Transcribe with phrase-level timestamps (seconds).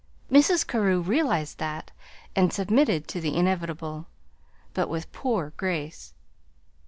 [0.31, 0.65] Mrs.
[0.65, 1.91] Carew realized that,
[2.35, 4.07] and submitted to the inevitable,
[4.73, 6.15] but with poor grace.